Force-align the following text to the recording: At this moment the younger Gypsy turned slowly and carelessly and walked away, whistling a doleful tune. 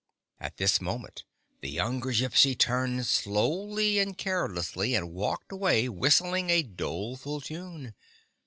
At 0.39 0.57
this 0.57 0.81
moment 0.81 1.25
the 1.59 1.69
younger 1.69 2.09
Gypsy 2.09 2.57
turned 2.57 3.05
slowly 3.05 3.99
and 3.99 4.17
carelessly 4.17 4.95
and 4.95 5.13
walked 5.13 5.51
away, 5.51 5.89
whistling 5.89 6.49
a 6.49 6.63
doleful 6.63 7.39
tune. 7.39 7.93